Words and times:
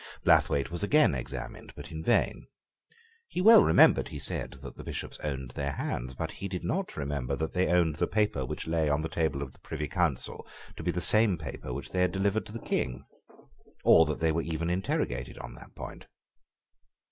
Blathwayt 0.25 0.71
was 0.71 0.81
again 0.81 1.13
examined, 1.13 1.73
but 1.75 1.91
in 1.91 2.01
vain. 2.03 2.47
He 3.27 3.39
well 3.39 3.61
remembered, 3.63 4.07
he 4.07 4.17
said, 4.17 4.53
that 4.63 4.75
the 4.75 4.83
Bishops 4.83 5.19
owned 5.23 5.51
their 5.51 5.73
hands; 5.73 6.15
but 6.15 6.31
he 6.31 6.47
did 6.47 6.63
not 6.63 6.97
remember 6.97 7.35
that 7.35 7.53
they 7.53 7.67
owned 7.67 7.97
the 7.97 8.07
paper 8.07 8.43
which 8.43 8.65
lay 8.65 8.89
on 8.89 9.01
the 9.01 9.09
table 9.09 9.43
of 9.43 9.53
the 9.53 9.59
Privy 9.59 9.87
Council 9.87 10.47
to 10.75 10.81
be 10.81 10.89
the 10.89 11.01
same 11.01 11.37
paper 11.37 11.71
which 11.71 11.91
they 11.91 12.01
had 12.01 12.11
delivered 12.11 12.47
to 12.47 12.51
the 12.51 12.57
King, 12.57 13.05
or 13.83 14.07
that 14.07 14.19
they 14.21 14.31
were 14.31 14.41
even 14.41 14.71
interrogated 14.71 15.37
on 15.37 15.53
that 15.53 15.75
point. 15.75 16.07